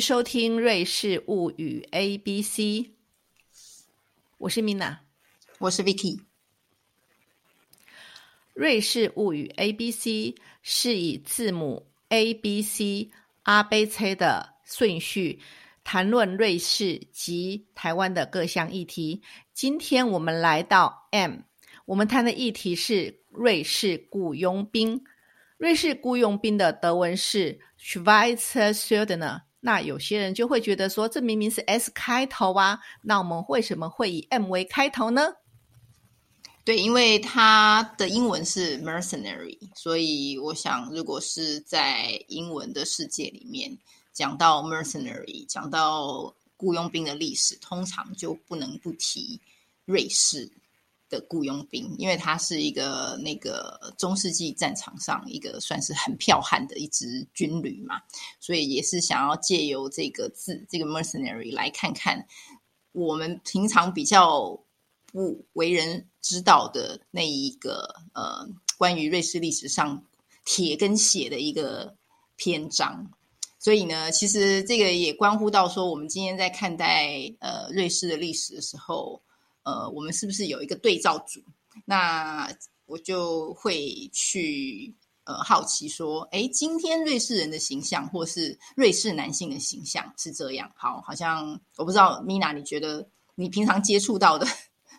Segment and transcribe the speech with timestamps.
[0.00, 2.62] 收听《瑞士物语 A B C》，
[4.38, 4.96] 我是 Mina，
[5.58, 6.16] 我是 Vicky。
[8.54, 10.10] 《瑞士物语 A B C》
[10.62, 13.10] 是以字母 A B C
[13.42, 15.38] 阿贝车的顺序
[15.84, 19.22] 谈论瑞士及台湾的各项议题。
[19.52, 21.40] 今天我们来到 M，
[21.84, 25.04] 我们谈的议题是瑞士雇佣兵。
[25.58, 29.42] 瑞士雇佣兵的德文是 Schweizer Söldner。
[29.60, 35.34] 那有些人就会觉得说，这明明是 S 开头啊，那我们为什么会以 M 为开头呢？
[36.64, 43.76] 对，因为它的英文是 mercenary，所以我想，如果是在英文的世界里面
[44.12, 49.40] 讲到 mercenary，讲到雇佣兵的历史，通常就不能不提
[49.84, 50.50] 瑞士。
[51.10, 58.00] 的雇佣兵，因为他是一个那个中世纪战场上一个算是很剽悍的一支军旅嘛，
[58.38, 62.24] 所以也是想要借由这个字，这个 mercenary 来看看
[62.92, 64.58] 我们平常比较
[65.06, 68.48] 不为人知道的那一个呃，
[68.78, 70.04] 关于瑞士历史上
[70.44, 71.96] 铁跟血的一个
[72.36, 73.10] 篇章。
[73.58, 79.20] 所以呢，其实这个也关乎到说，我们今天在看待呃瑞士的历史的时候。
[79.62, 81.40] 呃，我们是不是有一个对照组？
[81.84, 82.50] 那
[82.86, 84.94] 我就会去
[85.24, 90.70] 呃好奇说，哎，今天瑞士人的形象，或是瑞士男性的形象是这样？
[90.74, 94.46] 好，好像我不知道，Mina，你觉得你平常接触到的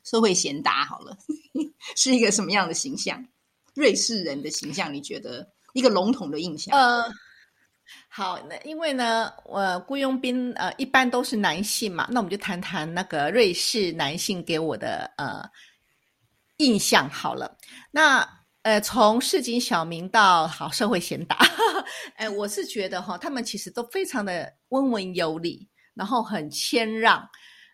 [0.04, 1.18] 社会贤达，好了，
[1.98, 3.26] 是一个什么样的形象？
[3.74, 6.78] 瑞士人的形象，你觉得一个笼统的印象？
[6.78, 7.12] 呃。
[8.10, 15.42] 好，那因为呢，我雇佣兵呃一般都是男性嘛，那我们就谈谈那个瑞士男性给我的呃
[16.58, 17.58] 印象好了。
[17.90, 18.28] 那
[18.64, 21.38] 呃，从市井小民到好社会贤达，
[22.18, 27.26] 哎，我是觉得哈，他们其实都非常的温文有礼，然后很谦让，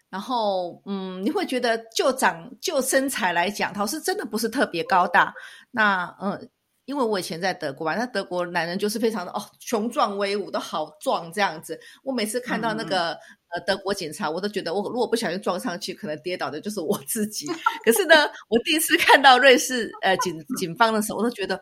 [0.09, 5.33] 然后嗯，你会觉得就长就身材来讲，他是真的不是特别高大，
[5.72, 6.50] 那嗯。
[6.88, 11.78] 因为我以前在德国嘛，那德国男人就是非常的哦，雄壮威武，都好壮这样子。
[12.02, 13.12] 我每次看到那个
[13.50, 17.46] 呃德国警察，我都觉得我如果不小心撞上去，可能跌倒的就是我自己。
[17.84, 18.16] 可是呢，
[18.48, 21.62] 我第一次看到瑞士呃警警方的时候，我都觉得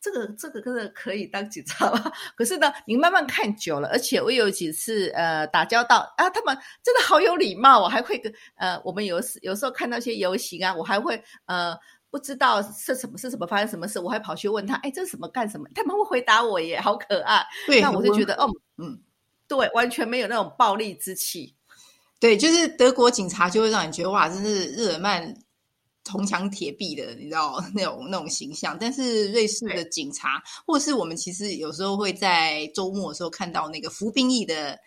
[0.00, 2.10] 这个这个真的可以当警察吗？
[2.34, 11.76] 可是呢，你慢慢看久了，而且我有几次呃打交道啊，他们真的好有礼貌，我还会跟呃我们有时有时候看到一些游行啊，我还会呃。
[12.12, 15.66] 不知道是什么是什么发生什么事，我还跑去问他，哎，这是什么干什么？
[15.74, 17.42] 他们会回答我耶，好可爱。
[17.66, 18.46] 对，那我就觉得，哦，
[18.76, 19.00] 嗯，
[19.48, 21.56] 对，完全没有那种暴力之气。
[22.20, 25.34] 对，就是德国警察就会让你觉得哇，真是日耳曼
[26.04, 28.76] 铜墙铁壁的，你知道 那种那种形象。
[28.78, 34.78] 但是瑞士的警察，或是我们其实有时候会在周末的时候看到那个服兵役的。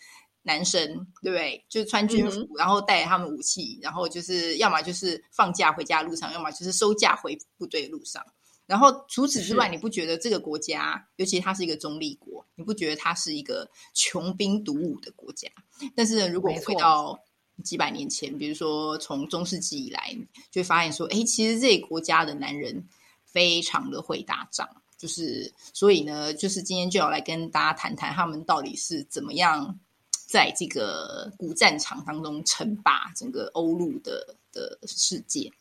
[0.47, 0.88] 男生
[1.23, 1.66] 对不对？
[1.67, 8.23] 就穿军服，然后带他们武器，然后就是要么就是放假回家路上，要么就是收假回部队路上。
[8.67, 15.50] 然后除此之外，你不觉得这个国家，尤其它是一个中立国，你不觉得它是一个穷兵黩武的国家？
[15.95, 17.19] 但是如果回到
[17.63, 20.16] 几百年前，比如说从中世纪以来，
[20.51, 22.88] 就会发现说，哎，其实这个国家的男人
[23.23, 29.79] 非常的会打仗，就是所以呢，就是今天就要来跟大家谈谈他们到底是怎么样。
[30.25, 35.51] 在这个古战场当中称霸整个欧陆的的世界，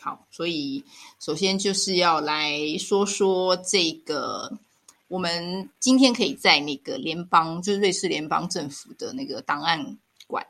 [0.00, 0.82] 好，所以
[1.20, 4.50] 首先就是要来说说这个，
[5.08, 10.44] 我们今天可以在那个联邦，就是瑞士联邦政府的那个档案馆，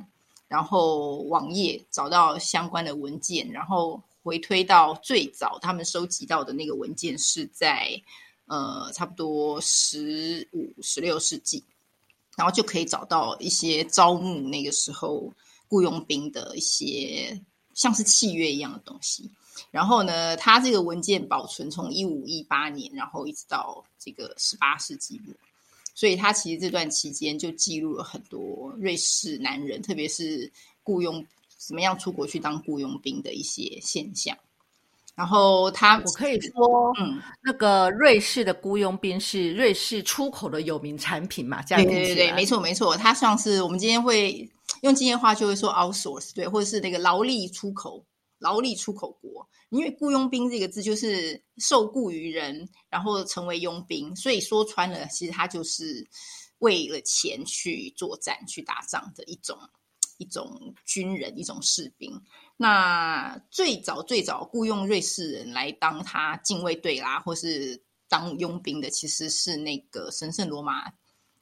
[0.46, 8.00] 然后网页找到相关的文件，然后回推到最早他们收集到的那个文件是在
[8.46, 11.62] 呃差不多十五、十六世纪。
[12.36, 15.32] 然后就可以找到一些招募那个时候
[15.68, 17.40] 雇佣兵的一些
[17.74, 19.30] 像是契约一样的东西。
[19.70, 25.34] 然后呢，它这个文件保存从一五一八年，然后一直到这个十八世纪末，
[25.94, 30.50] 所以它其实这段期间就记录了很多瑞士男人，特别是
[30.82, 31.24] 雇佣
[31.56, 34.36] 怎么样出国去当雇佣兵的一些现象。
[35.14, 41.62] 然后他，我可以说，嗯，那个瑞士的雇佣兵是瑞士出口的有名产品嘛？
[41.62, 42.96] 这样对对对，没错没错。
[42.96, 44.50] 它像是我们今天会
[44.82, 48.04] 用今天话就会说 outsource，对，或者是那个劳力出口，
[48.38, 49.48] 劳力出口国。
[49.70, 56.08] 因为雇佣兵这个字就是受雇于人，然后成为佣兵，所以说穿了，其实他就是
[56.58, 59.58] 为了钱去作战、去打仗的一种
[60.18, 62.12] 一种军人，一种士兵。
[62.56, 70.92] 那最早最早雇佣瑞士人来当他禁卫队啦，或是当佣兵的，其实是那个神圣罗马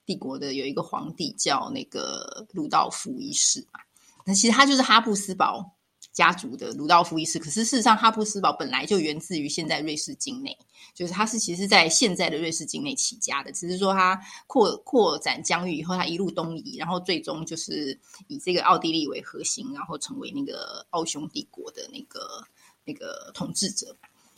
[0.07, 3.81] 帝国的有一个皇帝叫那个鲁道夫一世嘛，
[4.25, 5.77] 那其实他就是哈布斯堡
[6.13, 7.39] 家族的鲁道夫一世。
[7.39, 10.57] 可是事实上，哈布斯堡本来就源自于现在瑞士境内，
[10.95, 17.99] 就是他是其实在现在的瑞士境内起家的，只是说他扩扩展疆域以后，他一路东移，然后最终就是
[18.29, 22.45] 以这个奥地利为核心，然后成为那个奥匈帝国的那个
[22.85, 23.97] 那个统治者。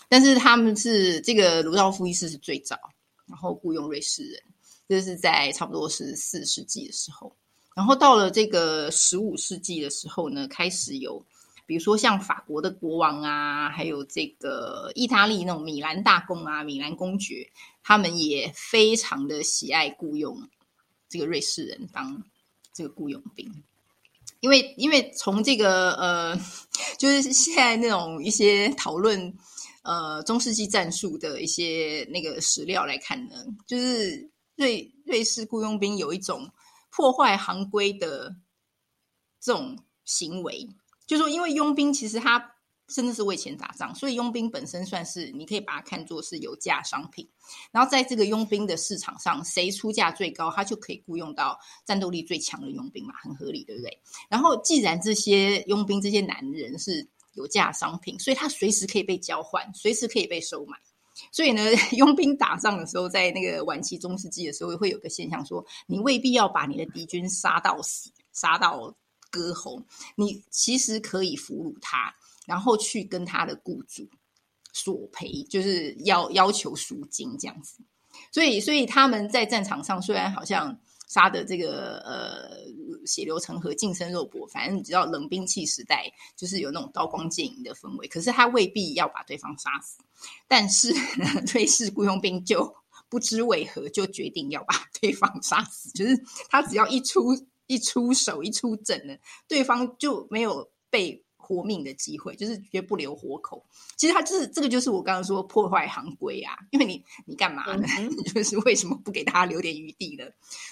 [0.08, 2.78] 但是他们是这个鲁道夫一世是最早，
[3.26, 4.40] 然后雇佣瑞士人。
[4.86, 7.34] 这是在差不多是四世纪的时候，
[7.74, 11.24] 然后到了这个十五世纪的时候呢，开始有，
[11.66, 17.50] 比如说像法国的国王啊，还有这个意大利那种米兰大公啊、米兰公爵，
[17.82, 20.48] 他们也非常的喜爱雇佣
[21.08, 22.22] 这个瑞士人当
[22.72, 23.50] 这个雇佣兵，
[24.40, 26.36] 因为因为从这个呃，
[26.98, 29.34] 就是现在那种一些讨论
[29.82, 33.34] 呃中世纪战术的一些那个史料来看呢，
[33.66, 34.30] 就是。
[34.56, 36.48] 瑞瑞士雇佣兵有一种
[36.88, 38.36] 破坏行规的
[39.40, 40.64] 这种行为，
[41.06, 42.52] 就说因为佣兵其实他
[42.88, 47.26] 真的是为钱打仗，所以佣兵本身算是你可以把它看作是有价商品。
[47.72, 53.98] 然后在这个佣兵的市场上，谁出价最高，他就可以雇佣到战斗力最强的佣兵嘛，很合理，对不对？
[54.28, 60.76] 然后既然这些佣兵这些男人是有价商品，所以他随时可以被交换，随时可以被收买。
[61.32, 61.62] 所以呢，
[61.96, 68.94] 佣兵打仗的时候，在那个晚期中世纪的时候，会有个现象说，你未必要把你的敌军杀到死，杀到
[69.34, 69.82] 割喉，
[70.14, 72.14] 你其实可以俘虏他，
[72.46, 74.08] 然后去跟他的雇主
[74.72, 77.78] 索赔，就是要要求赎金这样子。
[78.30, 80.78] 所以，所以他们在战场上虽然好像。
[81.06, 88.08] 杀的这个呃血流成河、近身肉搏，反正你知道冷兵器时代就是有那种刀光剑影的氛围。
[88.08, 89.98] 可是他未必要把对方杀死，
[90.48, 90.92] 但是
[91.52, 92.74] 瑞 士雇佣兵就
[93.08, 99.14] 不知为何就决定要把对方杀死，就是他只要一出一出手一出阵呢，
[99.48, 101.22] 对方就没有被。
[101.46, 103.62] 活命的机会就是绝不留活口。
[103.98, 106.56] 其实他就是这个，就是我刚刚说破坏行规啊。
[106.70, 107.86] 因为你你干嘛呢？
[108.34, 110.24] 就是为什么不给他留点余地呢？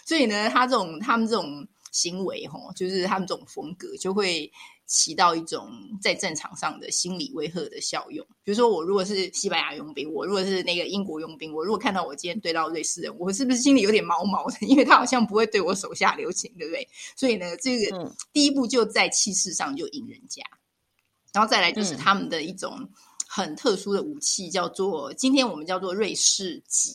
[0.06, 4.50] 所以呢，他这种他们这种行为，吼，就是他们这种风格，就会
[4.86, 8.26] 起到一种在战场上的心理威吓的效用。
[8.42, 14.56] 比如说，我如果是西班牙佣兵，我如果是那个英国佣兵，我如果看到我今天对到瑞士人，我是不是心里有点毛毛的？
[14.66, 16.88] 因为他好像不会对我手下留情，对不对？
[17.14, 20.42] 所以呢，这个第一步就在气势上就赢人家。
[21.32, 22.88] 然后再来就是他们的一种
[23.26, 26.94] 很特殊的武器，叫做今天我们叫做瑞士戟，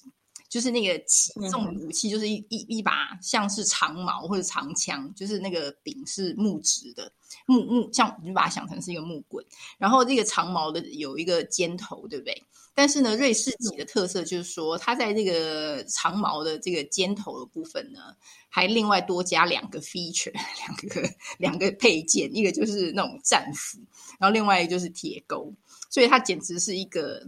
[0.49, 7.11] 就是那个起这种武器，就是一一一把像是长矛或者长枪，就是那个柄是木质的
[7.45, 9.45] 木木，像你就把它想成是一个木棍，
[9.77, 12.43] 然后这个长矛的有一个尖头，对不对？
[12.73, 18.15] 但是呢，瑞士戟的特色就是说，它在这个长矛的这个尖头的部分呢，
[18.49, 21.09] 还另外多加两个 feature， 两个
[21.39, 23.79] 两个配件，一个就是那种战斧，
[24.19, 25.51] 然后另外一个就是铁钩，
[25.89, 27.27] 所以它简直是一个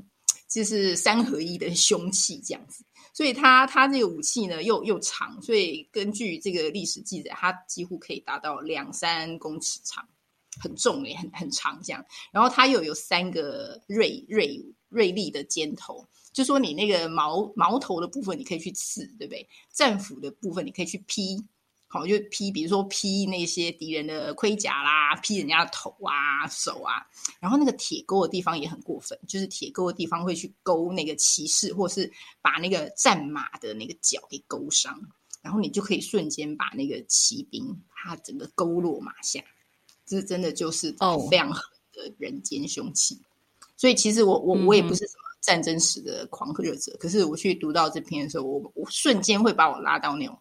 [0.49, 2.83] 就是三合一的凶器这样子。
[3.13, 10.05] 所以它它这个武器呢又又长，所以根据这个历史记载，它几乎可以达到两三公尺长，
[10.59, 12.03] 很重诶，很很长这样。
[12.31, 14.61] 然后它又有三个锐锐。
[14.89, 16.03] 锐利的尖头，
[16.33, 19.47] 就说你那个矛矛头的部分，你可以去刺，对不对？
[19.71, 21.37] 战斧的部分，你可以去劈，
[21.91, 27.01] 好，就劈，比如说劈那些敌人的盔甲啦，劈人家的头啊、手啊。
[27.39, 32.09] 然后那个铁钩的地方也很过分，就是铁钩的地方会去勾那个骑士，或是
[32.43, 35.01] 把那个战马的那个脚给勾伤，
[35.41, 39.43] 然后你就可以瞬间把那个骑兵他整个勾落马下。
[40.05, 40.95] 这真的就是
[41.31, 43.19] 非常狠的人间凶器。
[43.75, 50.37] 所以其实我我我也不是什么战争史的狂热者，可是我去读到这篇的时候，我我瞬间会把我拉到那种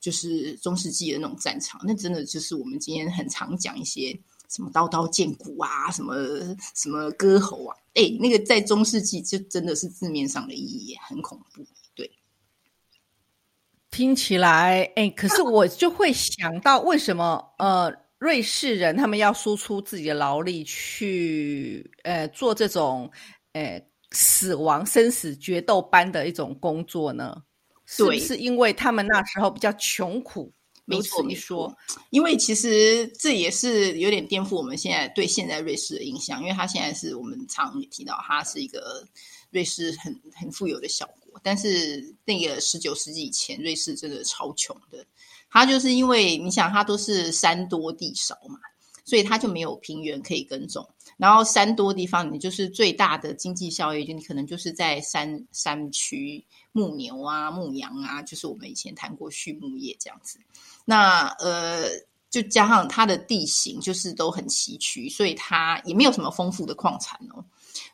[0.00, 6.14] 就是中世纪的那种战场，那真的就是我们今天很常讲一些什么刀刀见骨啊，什么
[6.74, 12.10] 什么割喉啊，哎，那个在中世纪就真的是字面上的意义很恐怖，对。
[13.90, 18.08] 听起来哎，可是我就会想到为什么呃。
[18.20, 23.08] 瑞士人他们要输出自己的劳力去，呃，做这种，
[23.52, 27.40] 呃，死亡生死决斗般的一种工作呢？
[27.96, 30.52] 对，是因为他们那时候比较穷苦。
[30.84, 31.76] 没错，你说，
[32.08, 39.06] 因为其实这也是有点颠覆我们现在对现在瑞士的印象，因为它现在是我们常提到，它是一个
[39.50, 45.04] 瑞士很很富有的小国，但是那个十九世纪以前，瑞士真的超穷的。
[45.50, 48.58] 它就是因为你想，它都是山多地少嘛，
[49.08, 50.86] 所以它就没有平原可以耕种。
[51.16, 60.38] 然后山多地方，你就是最大的经济效益，就你可能就是在山山区牧牛啊、牧羊啊，就是我们以前谈过畜牧业这样子。
[60.84, 61.88] 那呃，
[62.28, 67.42] 就加上它的地形就是都很崎岖，所以它也没有什么丰富的矿产哦。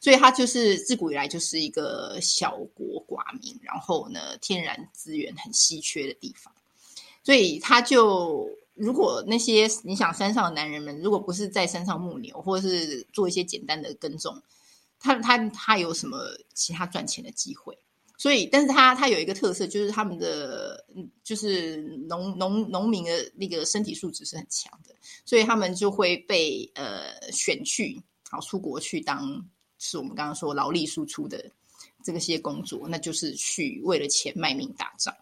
[0.01, 6.53] 所以它就是自古以来就是一个小国寡民，然后呢，天然资源很稀缺的地方。
[7.23, 8.51] 所以它就。
[8.75, 14.43] 如果那些你想山上的男人们，如果不是在山上牧牛，或者是做一些简单的耕种，
[14.99, 16.19] 他他他有什么
[16.55, 17.79] 其他赚钱的机会？
[18.17, 20.85] 所以，但是他他有一个特色，就是他们的
[21.25, 21.77] 就是
[22.09, 28.01] 农农农民的那个身体素质是很强的，所以他们就会被呃选去
[28.31, 29.45] 好出国去当，
[29.79, 31.45] 是我们刚刚说劳力输出的
[32.05, 35.15] 这个些工作，那就是去为了钱卖命打仗。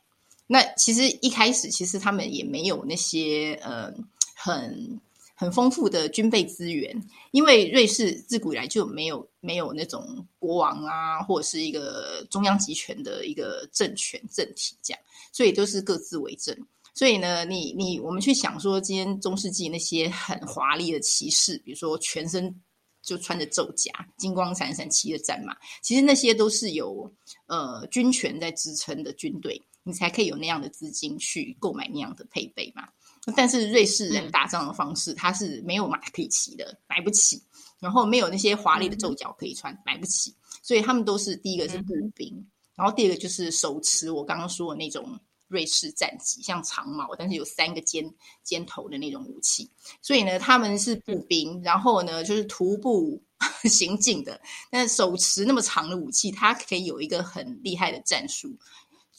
[0.52, 3.90] 那其实一开始，其实他们也没有那些呃
[4.36, 5.00] 很
[5.34, 6.94] 很丰富的军备资源，
[7.30, 10.04] 因为瑞士自古以来就没有没有那种
[10.38, 15.00] 国王啊，或者是一个中央集权的一个政权政体这样，
[15.32, 16.54] 所以都是各自为政。
[16.92, 22.54] 所以呢，你你我们去想说，今天中世纪那些很华丽的骑士，比如说全身
[23.02, 27.10] 就穿着胄甲、金光闪闪骑着战马，其实那些都是有
[27.46, 29.58] 呃军权在支撑的军队。
[29.84, 32.88] 你才可以有那样的资金去购买那样的配备嘛？
[33.36, 37.38] 但是瑞士人打仗的方式，他是没有马可以骑的，买不起；
[37.78, 40.34] 然后没有那些华丽的胄脚可以穿，买不起。
[40.60, 48.12] 所以他们都是第一个是步兵，然后第二个就是手持我刚刚说的那种瑞士战戟，像长矛，但是有三个尖
[48.42, 49.70] 尖头的那种武器。
[50.00, 53.22] 所以呢，他们是步兵，然后呢就是徒步
[53.70, 54.40] 行进的。
[54.70, 58.56] 但手持那么长的武器，它可以有一个很厉害的战术。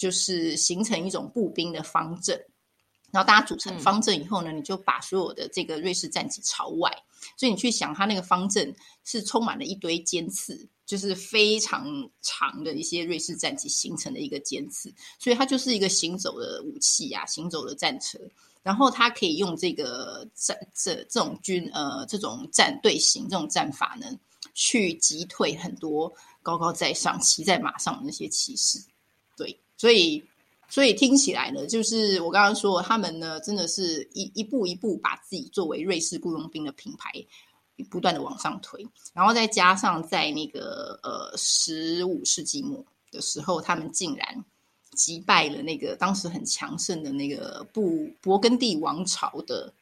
[0.03, 2.37] 就是形成一种步兵的方阵，
[3.09, 6.91] 然后大家组成方阵以后呢，你就把所有的这个瑞士战旗朝外，
[7.37, 11.87] 所以你去想，它那个方阵是充满了一堆尖刺，就是非常
[12.21, 18.19] 长的一些瑞士战旗形成的一个尖刺，所以它就是一个行走的武器呀，行走的战车，
[18.61, 24.07] 然后它可以用这个战这这种军呃这种战队形这种战法呢，
[24.53, 28.92] 去击退很多高高在上骑在马上的那些骑士，对。
[29.83, 30.23] 所以，
[30.69, 37.11] 所以听起来呢，就是我刚刚说，他们呢，真的是一一步一步把自己作为瑞士雇佣兵的品牌，
[37.89, 38.87] 不断的往上推。
[39.13, 44.45] 然后再加上在那个呃十五世纪末的时候，他们竟然
[44.93, 49.73] 击败了那个当时很强盛的那个布勃艮第王朝的。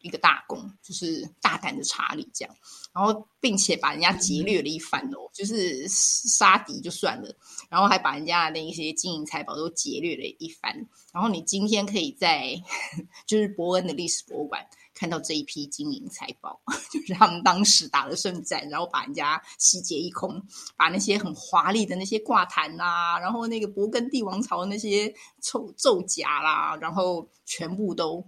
[0.00, 2.54] 一个大功，就是大胆的查理这样，
[2.94, 7.36] 然后并且把人家劫掠了一番哦，就是杀敌就算了，
[7.68, 10.72] 然后还把人家的那一些金银财宝都劫掠了一番。
[11.12, 12.54] 然后你今天可以在
[13.26, 16.60] 就是伯恩的历史博物馆看到这一批金银财宝，
[16.92, 20.40] 就是他们当时打了胜战，然后把人家洗劫一空，
[20.76, 28.24] 把那些很华丽的那些挂毯啦，然后那个勃艮第王朝的那些胄胄甲啦，然后全部都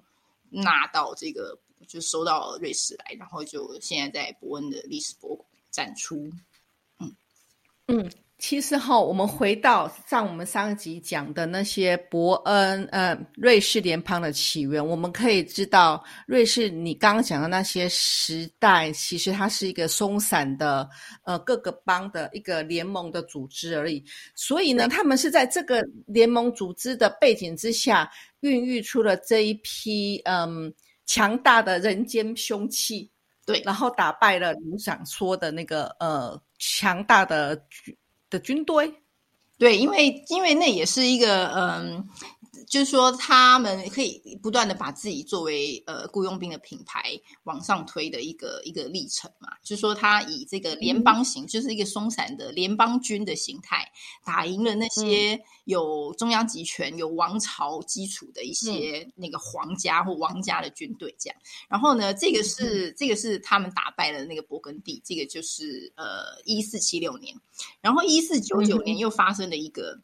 [0.50, 1.56] 拿到这个。
[1.86, 6.30] 就收到瑞士来，然后就现在在伯恩的历史博物馆展出。
[6.98, 7.12] 嗯
[7.88, 20.88] 嗯，其实哈，我们回到上我们上一集讲的那些伯恩呃瑞士联邦的起源，我们可以知道，瑞士你刚刚讲的那些时代，其实它是一个松散的
[21.22, 24.04] 呃各个邦的一个联盟的组织而已。
[24.34, 30.74] 所以呢，他们是在这个联盟组织的背景之下，孕育出了这一批嗯。
[31.06, 33.10] 强大的人间凶器，
[33.46, 37.96] 对，然后打败了你想说的那个呃强大的军
[38.28, 38.92] 的军队，
[39.56, 42.06] 对，因为因为那也是一个嗯。
[42.64, 49.48] 就是说，他们可以不断的把自己作为呃雇佣兵的品牌往上推的一个一个历程嘛。
[49.62, 53.90] 就是说，他以这个联邦型，就是一个松散的联邦军的形态，
[54.24, 61.14] 打赢了那些有中央集权、有王朝基础的一些那个皇家或王家的军队。
[61.18, 67.34] 这样，然后呢，这个是这个是他们打败了那个勃艮第，这个就是呃一四七六年，
[67.80, 70.00] 然后一四九九年又发生了一个。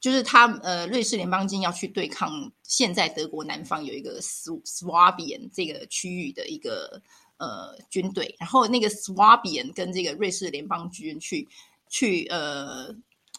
[0.00, 7.02] 就是他呃，瑞士联邦军要去对抗现在德国南方有一个斯斯瓦比安这个区域的一个
[7.36, 11.46] 呃军队，然后那个斯瓦比安跟这个瑞士联邦军去
[11.88, 12.94] 去呃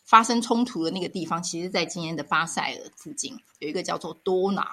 [0.06, 4.70] 发生冲突的那个地方，其实，在今天的巴塞尔附近有一个叫做多纳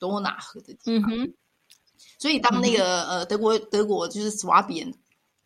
[0.00, 1.10] 多纳河的地方。
[2.18, 4.92] 所以，当那个呃德国德国就是斯瓦比安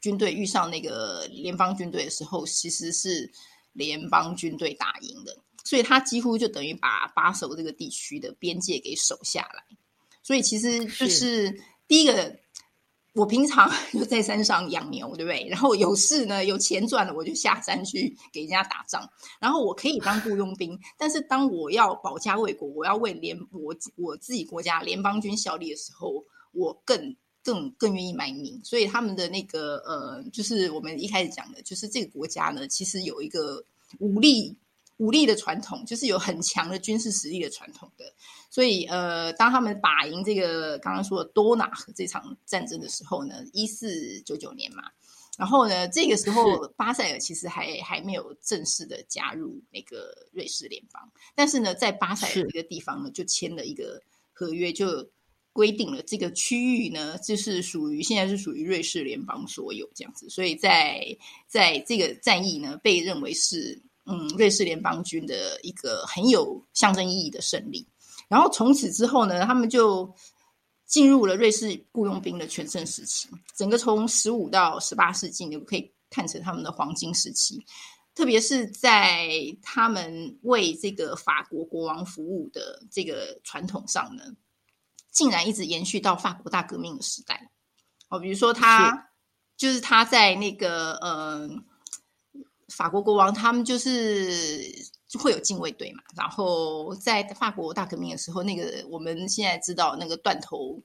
[0.00, 3.30] 军队遇上那个联邦军队的时候，其实是
[3.74, 5.36] 联邦军队打赢的。
[5.64, 9.64] 所以他几乎就等于把把守这个地区的边界给守下来，
[10.22, 12.38] 所以其实就是第一个，
[13.14, 15.48] 我平常 就在山上养牛，对不对？
[15.48, 19.08] 然后有事呢，有钱赚了，我就下山去给人家打仗。
[19.40, 28.60] 然后我可以当雇佣兵，但是当我要保家卫国，我要为联我我自己国家联邦军效力的时候，我更更更愿意卖命。
[28.62, 33.64] 所以他们的那个呃，就是我们一开始讲的，就是这个国家呢，其实有一个
[33.98, 34.54] 武力。
[34.98, 38.04] 武力的传统就是有很强的军事实力的传统的，
[38.48, 44.84] 所以呃，当他们打赢这个刚刚说的多纳河这场战争的时候呢，一四九九年嘛，
[45.36, 54.00] 然后呢，这个时候巴塞尔其实还还没有正式的加入那个瑞士联邦，但是呢，在巴塞尔这个地方呢，就签了一个
[54.32, 55.10] 合约，就
[55.52, 61.04] 规定了这个区域呢，就是属于现在是属于瑞士联邦所有这样子，所以在
[61.48, 63.82] 在这个战役呢，被认为是。
[64.06, 67.86] 嗯，瑞士联邦军的一个很有象征意义的胜利。
[68.28, 70.14] 然后从此之后呢，他们就
[70.84, 73.28] 进入了瑞士雇佣兵的全盛时期。
[73.56, 77.64] 整个从十五到十八世纪，你可以看成他们的黄金时期。
[78.14, 79.28] 特别是在
[79.62, 84.24] 他们为这个法国国王服务的这个传统上呢，
[85.10, 87.50] 竟然一直延续到法国大革命的时代。
[88.08, 89.08] 哦，比如说他
[89.56, 91.64] 就是他在那个嗯。
[92.68, 94.72] 法国国王他们就是
[95.18, 100.80] 会有禁卫队嘛，然后在法国大革命的时候，那个我们现在知道那个断头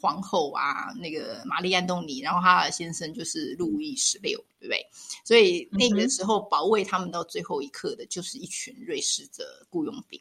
[0.00, 4.86] 皇后啊，那个玛丽安东尼，然后她的先生就是路易十六，对不对？
[5.24, 10.20] 所以那个时候保卫他们到最后一刻的，就是一群瑞士的雇佣兵。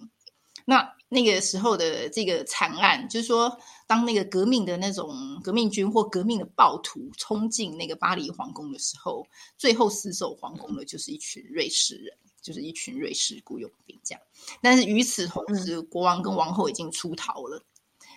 [0.65, 3.55] 那那个时候的这个惨案，就是说，
[3.85, 9.27] 当那个革命的那种革命军或革命的暴徒冲进那个巴黎皇宫的时候，
[9.57, 14.21] 最后死守皇宫的，就是一群瑞士人，就是一群瑞士雇佣兵这样。
[14.61, 17.61] 但是与此同时，国王跟王后已经出逃了，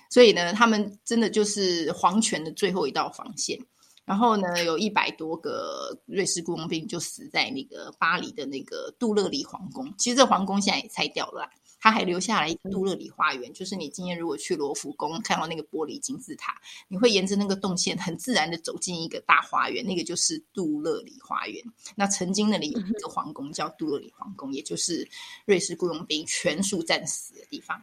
[0.08, 3.58] 所以呢，他们真的就是皇权的最后一道防线。
[4.06, 9.92] 然后呢，有一百多个瑞士雇佣兵就死在那个巴黎的那个杜勒里皇宫。
[9.98, 11.50] 其实这皇宫现在也拆掉了。
[11.80, 21.64] 他还留下来一个杜勒里花园，就是你今天如果去罗浮宫看到那个玻璃金字塔，你会沿着那个动线很自然的走进一个大花园，那个就是杜勒里花园。
[21.94, 25.08] 那曾经那里有一个皇宫叫杜勒里皇宫，也就是
[25.44, 27.82] 瑞士雇佣兵全数战死的地方。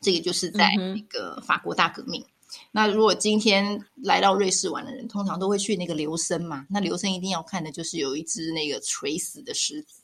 [0.00, 2.24] 这个就是在那个法国大革命。
[2.70, 6.64] 那如果今天来到瑞士玩的人，通常都会去那个留森嘛？
[6.70, 10.00] 那留森一定要看的就是有一只那个垂死的狮子，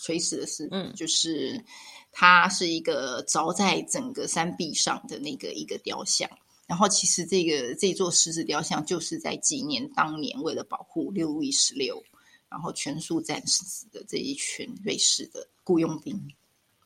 [0.00, 1.64] 垂死的狮子就是。
[2.12, 6.28] 它是一个凿在整个山壁上的那个一个雕像，
[6.66, 12.02] 然后其实这个这座狮子雕像就是在纪念当年为了保护六路易十六，
[12.48, 16.20] 然后全数战死的这一群瑞士的雇佣兵，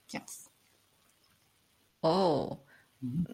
[0.07, 0.46] 这样子。
[2.00, 2.59] 哦，
[3.00, 3.27] 嗯，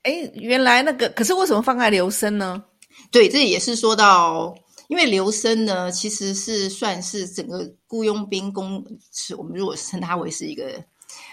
[0.00, 2.64] 哎，原来那个可是为什么放在留声呢？
[3.10, 4.56] 对，这也是说到。
[4.88, 10.84] 因为留声呢，其实是算是整个雇佣兵工，是我们如果称它为是一个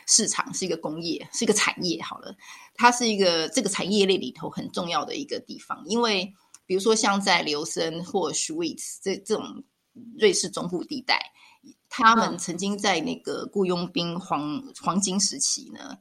[0.07, 2.35] 市场，是一个工业，是一个产业好了，
[2.75, 5.83] 它是一个这个产业链里头很重要的一个地方。
[5.85, 6.33] 因为
[6.65, 9.63] 比如说像在留声或 Swiss 这这种
[10.17, 11.31] 瑞士中部地带，
[11.89, 15.97] 他们曾经在那个雇佣兵黄黄金时期呢。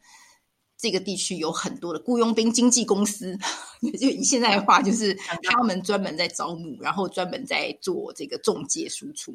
[0.82, 3.38] 这个地区有很多的雇佣兵经纪公司，
[4.00, 5.14] 就以现在的话，就是
[5.44, 9.32] 他们专门在招募，然后专门在做这个中介输出。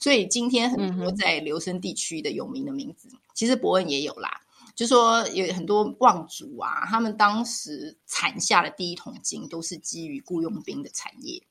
[0.00, 4.40] 所以今天很多在留声地区的有名的名字，其实伯恩也有啦。
[4.74, 11.42] 就说有很多望族啊，他们当时产下的第一桶金都是基于雇佣兵的产业。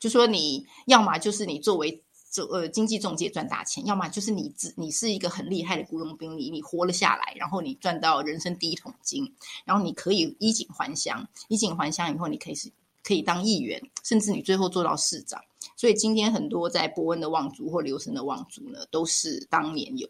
[0.00, 2.02] 就说你要么就是你作为。
[2.30, 12.70] 这呃，经济中介赚大钱，要么就是你自你是一个很厉害的雇佣兵，你你活了下来，然后你赚到人生第一桶金，然后你可以衣锦还乡，衣锦还乡以后，你可以是
[13.02, 15.42] 可以当议员，甚至你最后做到市长。
[15.76, 20.08] 所以今天很多在波恩的望族或留声的望族呢，都是当年有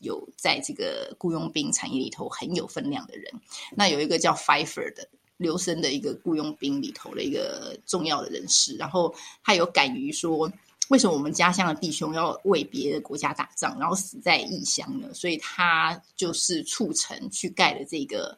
[0.00, 3.32] 有在这个雇佣兵产业里头很有分量的人。
[3.76, 10.52] 那有一个叫 Fifer 的留声的一个雇佣兵里头的一个重要的人士，然后他有敢于说。
[10.90, 15.14] 为什么我们家乡的弟兄要为别的国家打仗，然后死在异乡呢？
[15.14, 18.36] 所以他就是促成去盖了这个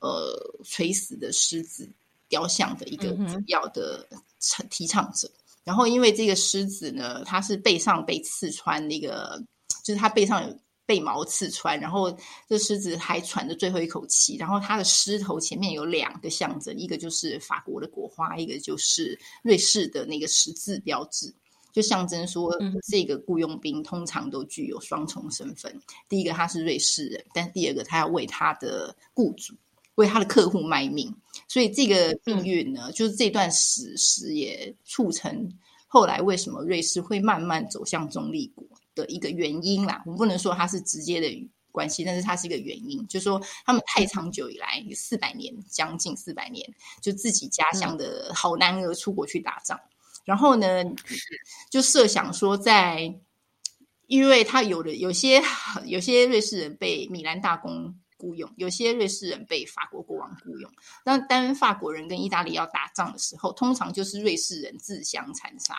[0.00, 1.88] 呃垂死的狮子
[2.28, 4.06] 雕像的一个主要的
[4.68, 5.30] 提倡者。
[5.64, 9.42] 然后因为这个狮子呢，它是背上被刺穿那个，
[9.82, 12.14] 就是它背上有被毛刺穿，然后
[12.46, 14.36] 这狮子还喘着最后一口气。
[14.36, 21.34] 然后它的狮头前面有两个象征，一个就是法国的国花，一个就是瑞士的那个十字标志。
[21.72, 22.52] 就象征说，
[22.90, 25.80] 这个雇佣兵通常都具有双重身份。
[26.08, 29.54] 第一个，他是瑞士人；但第二个，他要为他的雇主、
[29.94, 31.14] 为他的客户卖命。
[31.46, 35.50] 所以这个命运呢，就是这段史实也促成
[35.86, 40.02] 后来为什么瑞士会慢慢走向中立国的一个原因啦。
[40.04, 46.68] 我们不能说它是直接的关系，但是它是一个原因，就是说他们太长久以来四百年，将近四百年，
[47.00, 49.78] 就自己家乡的好男儿出国去打仗，
[50.28, 50.84] 然后呢，
[51.70, 53.18] 就设想说在。
[54.08, 55.38] 因为他有的有些
[55.84, 60.72] 有些瑞士人被米兰大公雇佣，有些瑞士人被法国国王雇佣。
[61.04, 65.74] 当当法国人跟意大利要打仗的时候，通常就是瑞士人自相残杀。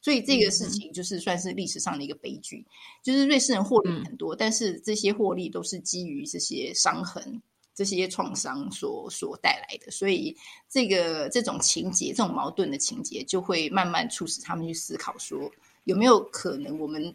[0.00, 2.64] 所以这个事情就是算是历史上的一个悲剧。
[3.02, 7.42] 就是瑞士人获利很多，但是这些获利都是基于这些伤痕、
[7.76, 9.92] 这些创伤所所带来的。
[9.92, 10.36] 所以
[10.68, 15.48] 这个这种情节、这种矛盾的情节，就会慢慢促使他们去思考：说
[15.84, 17.14] 有没有可能我们。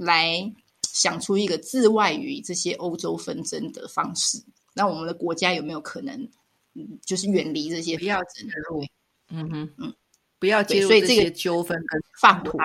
[0.00, 4.40] 来想出一个自外于这些欧洲纷争的方式，
[4.72, 6.16] 那我们的国家有没有可能，
[6.74, 8.84] 嗯，就是远离这些不要介入，
[9.30, 9.92] 嗯哼，嗯，
[10.38, 12.62] 不要介入这些纠纷跟法国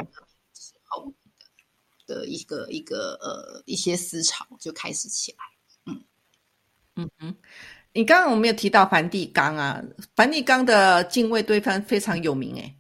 [0.54, 1.12] 时候
[2.06, 5.40] 的一个一个呃一些思潮就开始起来，
[6.96, 7.36] 嗯嗯，
[7.94, 9.82] 你刚刚我们有提到梵蒂冈啊，
[10.16, 12.76] 梵蒂冈的禁卫队方非常有名，哎。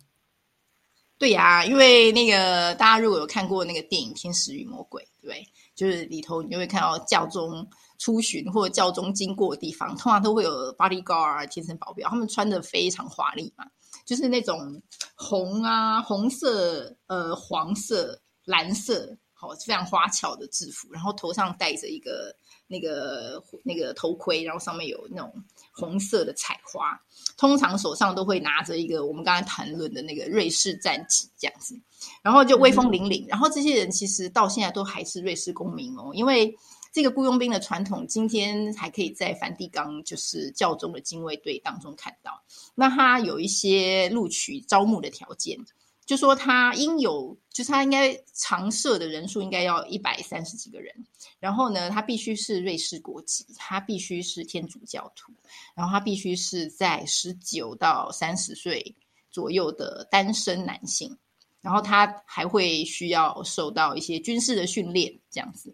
[1.18, 5.46] 对呀，因为那个大家如果有看过那个电影《天使与魔鬼》，对？
[5.74, 13.66] 就是里头你就会看到教宗出巡或者教宗经过的地方，通常都会有 bodyguard 贴身保镖，他们穿的非常华丽嘛，
[14.06, 14.82] 就是那种
[15.16, 22.36] 红啊、红色、呃、黄色、蓝色，好非常花巧的制服，然后头上戴着一个
[22.68, 25.34] 那个那个头盔，然后上面有那种。
[25.76, 27.02] 红色的彩花，
[27.36, 31.76] 通常手上都会拿着一个我们刚才谈论的那个瑞士战旗这样子，
[32.22, 33.28] 然后就威风凛凛。
[33.28, 36.56] 然后这些人其实到现在都还是瑞士公民哦，因为
[36.92, 42.44] 这个雇佣兵的传统，今天还可以在梵蒂冈就是教宗的精卫队当中看到。
[42.76, 45.58] 那他有一些录取招募的条件。
[46.06, 50.94] 就说他应有，就是他应该常设的人数应该要一百三十几个人，
[51.40, 55.32] 然后呢，他必须是瑞士国籍，他必须是天主教徒，
[55.76, 58.96] 然后他必须是在十九到三十岁
[59.32, 61.18] 左右的单身男性，
[61.62, 65.74] 然后他还会需要受到一些军事的训练，这样子。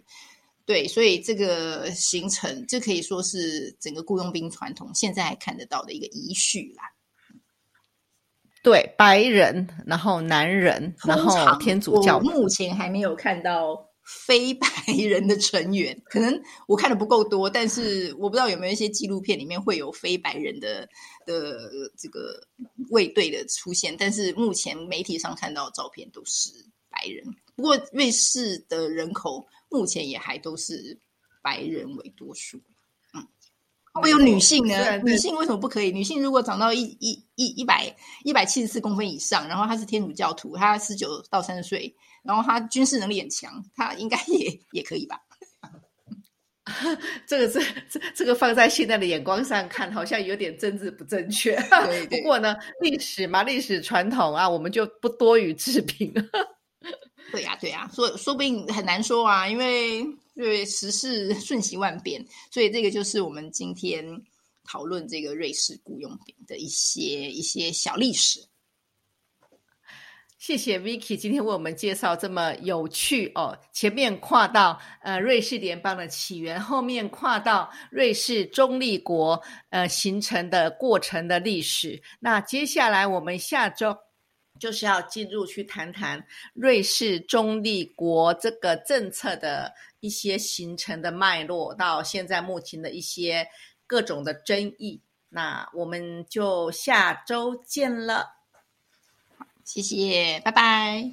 [0.66, 6.84] 对，所以这个行程，这可以说是整个雇佣兵传统现在还看得到的一个遗绪啦。
[8.70, 12.20] 对，白人，然后男人，然后天主教。
[12.20, 14.68] 目前还没有看到非白
[15.08, 20.88] 人的成员， 可能我看的不够多，但是我不知道有没有一些纪录片里面会有非白人的
[21.26, 22.40] 的这个
[22.92, 23.96] 卫队的出现。
[23.98, 26.52] 但是目前媒体上看到的照片都是
[26.92, 27.26] 白人。
[27.56, 30.96] 不过瑞士的人口目前也还都是
[31.42, 32.58] 白人为多数。
[33.16, 33.26] 嗯
[33.94, 34.98] 会有女性呢？
[35.00, 35.92] 女性为什么不可以？
[35.92, 45.18] 女性如果长到一一一一百一百七十四公分以上，然后他是天主教徒，他十九到三十岁，然后他军事能力很强，他应该也也可以吧？
[47.26, 51.56] 这个是这这个放在现在的眼光上看，好像有点政治不正确。
[52.12, 56.14] 不过呢，历史嘛，历史传统啊，我们就不多于置评。
[57.32, 60.06] 对呀，对呀，说说不定很难说啊，因为。
[60.36, 64.02] 对时事瞬息万变，所以这个就是我们今天
[64.70, 68.40] 讨论这个瑞士雇佣兵的一些一些小历史。
[70.38, 82.02] 谢谢 Vicky 今天为我们介绍这么有趣哦，前面跨到呃瑞士联邦的起源，后面跨到瑞士中立国呃形成的过程的历史。
[82.20, 83.98] 那接下来我们下周
[84.60, 89.74] 就是要进入去谈谈瑞士中立国这个政策的。
[90.02, 93.46] 一些形成的脉络，到现在目前的一些
[93.90, 98.36] 各种的争议那我们就下周见了
[99.64, 101.12] 谢谢拜拜。